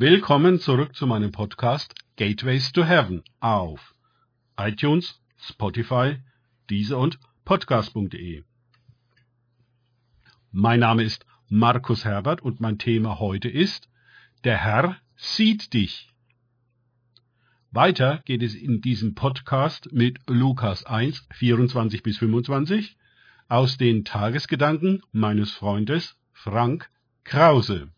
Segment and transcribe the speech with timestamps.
[0.00, 3.96] Willkommen zurück zu meinem Podcast Gateways to Heaven auf
[4.56, 6.18] iTunes, Spotify,
[6.70, 8.44] Deezer und Podcast.de.
[10.52, 13.88] Mein Name ist Markus Herbert und mein Thema heute ist
[14.44, 16.08] Der Herr sieht dich.
[17.72, 22.96] Weiter geht es in diesem Podcast mit Lukas 1, 24 bis 25
[23.48, 26.88] aus den Tagesgedanken meines Freundes Frank
[27.24, 27.90] Krause.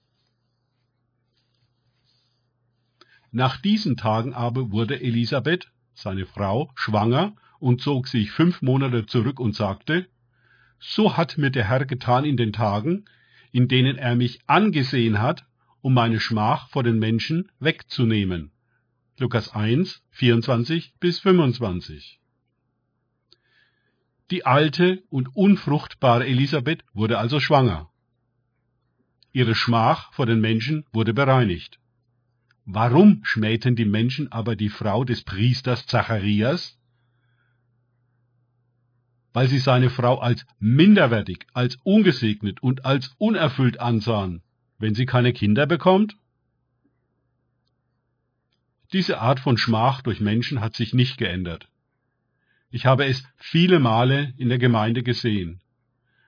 [3.32, 9.38] Nach diesen Tagen aber wurde Elisabeth, seine Frau, schwanger und zog sich fünf Monate zurück
[9.38, 10.08] und sagte,
[10.78, 13.04] So hat mir der Herr getan in den Tagen,
[13.52, 15.44] in denen er mich angesehen hat,
[15.80, 18.50] um meine Schmach vor den Menschen wegzunehmen.
[19.18, 22.20] Lukas 1, 24 bis 25.
[24.30, 27.90] Die alte und unfruchtbare Elisabeth wurde also schwanger.
[29.32, 31.78] Ihre Schmach vor den Menschen wurde bereinigt.
[32.72, 36.78] Warum schmähten die Menschen aber die Frau des Priesters Zacharias?
[39.32, 44.42] Weil sie seine Frau als minderwertig, als ungesegnet und als unerfüllt ansahen,
[44.78, 46.16] wenn sie keine Kinder bekommt?
[48.92, 51.68] Diese Art von Schmach durch Menschen hat sich nicht geändert.
[52.70, 55.60] Ich habe es viele Male in der Gemeinde gesehen.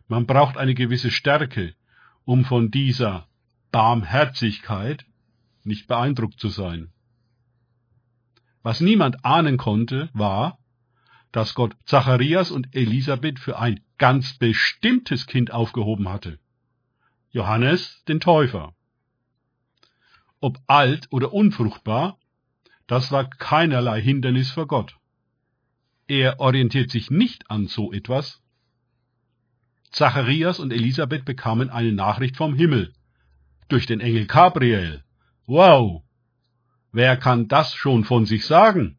[0.09, 1.77] Man braucht eine gewisse Stärke,
[2.25, 3.29] um von dieser
[3.71, 5.07] Barmherzigkeit
[5.67, 6.93] nicht beeindruckt zu sein.
[8.63, 10.59] Was niemand ahnen konnte, war,
[11.33, 16.39] dass Gott Zacharias und Elisabeth für ein ganz bestimmtes Kind aufgehoben hatte.
[17.31, 18.75] Johannes den Täufer.
[20.41, 22.19] Ob alt oder unfruchtbar,
[22.87, 24.97] das war keinerlei Hindernis für Gott.
[26.07, 28.43] Er orientiert sich nicht an so etwas.
[29.91, 32.93] Zacharias und Elisabeth bekamen eine Nachricht vom Himmel
[33.69, 35.03] durch den Engel Gabriel.
[35.47, 36.05] Wow!
[36.93, 38.99] Wer kann das schon von sich sagen?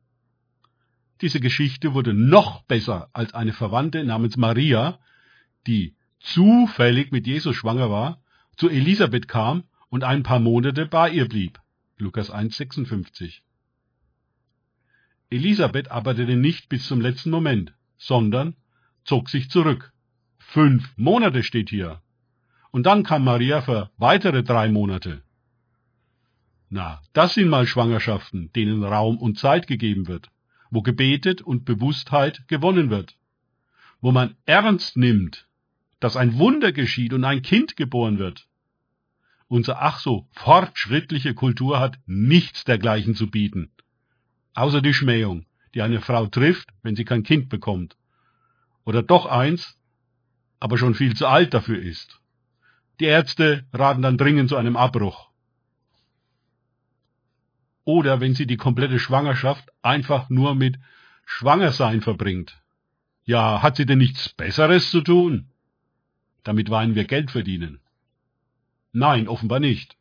[1.21, 4.99] Diese Geschichte wurde noch besser als eine Verwandte namens Maria,
[5.67, 8.21] die zufällig mit Jesus schwanger war,
[8.57, 11.59] zu Elisabeth kam und ein paar Monate bei ihr blieb.
[11.97, 13.41] Lukas 1,56.
[15.29, 18.55] Elisabeth arbeitete nicht bis zum letzten Moment, sondern
[19.03, 19.93] zog sich zurück.
[20.37, 22.01] Fünf Monate steht hier.
[22.71, 25.23] Und dann kam Maria für weitere drei Monate.
[26.75, 30.31] Na, das sind mal Schwangerschaften, denen Raum und Zeit gegeben wird,
[30.71, 33.15] wo gebetet und Bewusstheit gewonnen wird,
[34.01, 35.47] wo man ernst nimmt,
[35.99, 38.47] dass ein Wunder geschieht und ein Kind geboren wird.
[39.47, 43.69] Unsere ach so fortschrittliche Kultur hat nichts dergleichen zu bieten,
[44.55, 45.45] außer die Schmähung,
[45.75, 47.97] die eine Frau trifft, wenn sie kein Kind bekommt,
[48.83, 49.77] oder doch eins,
[50.59, 52.19] aber schon viel zu alt dafür ist.
[52.99, 55.29] Die Ärzte raten dann dringend zu einem Abbruch
[57.85, 60.77] oder wenn sie die komplette Schwangerschaft einfach nur mit
[61.25, 62.61] Schwangersein verbringt.
[63.25, 65.49] Ja, hat sie denn nichts Besseres zu tun?
[66.43, 67.79] Damit wollen wir Geld verdienen.
[68.91, 69.97] Nein, offenbar nicht.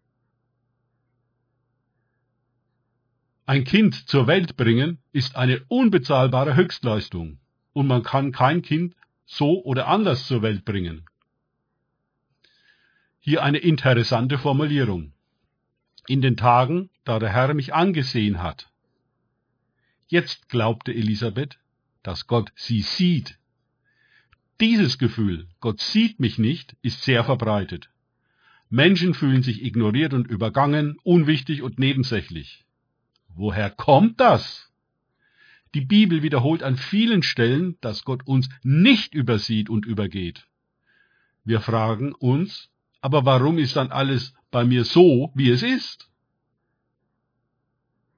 [3.47, 7.39] Ein Kind zur Welt bringen ist eine unbezahlbare Höchstleistung
[7.73, 8.95] und man kann kein Kind
[9.25, 11.07] so oder anders zur Welt bringen.
[13.19, 15.13] Hier eine interessante Formulierung
[16.07, 18.71] in den Tagen, da der Herr mich angesehen hat.
[20.09, 21.59] Jetzt glaubte Elisabeth,
[22.03, 23.39] dass Gott sie sieht.
[24.61, 27.91] Dieses Gefühl, Gott sieht mich nicht, ist sehr verbreitet.
[28.69, 32.65] Menschen fühlen sich ignoriert und übergangen, unwichtig und nebensächlich.
[33.29, 34.71] Woher kommt das?
[35.75, 40.47] Die Bibel wiederholt an vielen Stellen, dass Gott uns nicht übersieht und übergeht.
[41.45, 42.71] Wir fragen uns,
[43.03, 46.09] aber warum ist dann alles bei mir so, wie es ist?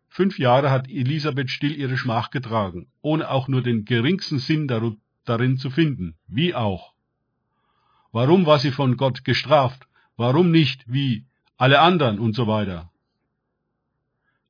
[0.08, 5.56] Fünf Jahre hat Elisabeth still ihre Schmach getragen, ohne auch nur den geringsten Sinn darin
[5.56, 6.14] zu finden.
[6.28, 6.92] Wie auch.
[8.12, 9.88] Warum war sie von Gott gestraft?
[10.16, 11.24] Warum nicht wie
[11.56, 12.92] alle anderen und so weiter?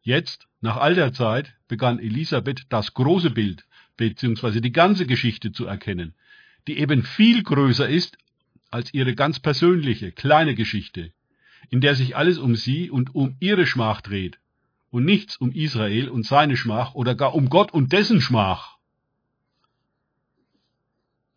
[0.03, 3.65] Jetzt, nach all der Zeit, begann Elisabeth das große Bild,
[3.97, 6.15] beziehungsweise die ganze Geschichte zu erkennen,
[6.67, 8.19] die eben viel größer ist
[8.75, 11.13] als ihre ganz persönliche, kleine Geschichte,
[11.71, 14.41] in der sich alles um sie und um ihre Schmach dreht
[14.91, 18.77] und nichts um Israel und seine Schmach oder gar um Gott und dessen Schmach.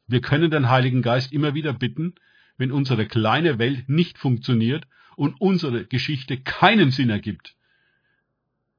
[0.08, 2.16] Wir können den Heiligen Geist immer wieder bitten,
[2.58, 7.56] wenn unsere kleine Welt nicht funktioniert und unsere Geschichte keinen Sinn ergibt,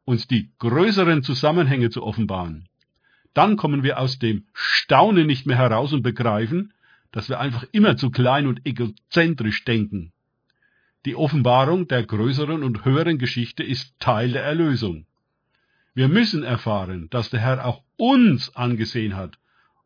[0.04, 2.68] uns die größeren Zusammenhänge zu offenbaren.
[3.34, 6.72] Dann kommen wir aus dem Staunen nicht mehr heraus und begreifen,
[7.12, 10.12] dass wir einfach immer zu klein und egozentrisch denken.
[11.04, 15.06] Die Offenbarung der größeren und höheren Geschichte ist Teil der Erlösung.
[15.94, 19.38] Wir müssen erfahren, dass der Herr auch uns angesehen hat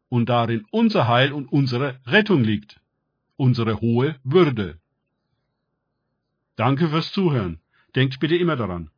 [0.08, 2.80] und darin unser Heil und unsere Rettung liegt,
[3.36, 4.78] unsere hohe Würde.
[6.56, 7.60] Danke fürs Zuhören.
[7.94, 8.90] Denkt bitte immer daran.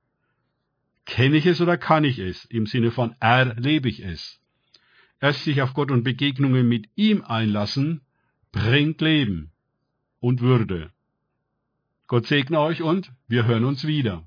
[1.05, 2.45] Kenne ich es oder kann ich es?
[2.47, 4.41] Im Sinne von erlebe ich es.
[5.21, 8.01] Erst sich auf Gott und Begegnungen mit ihm einlassen,
[8.55, 9.51] bringt Leben
[10.21, 10.93] und Würde.
[12.07, 14.25] Gott segne euch und wir hören uns wieder.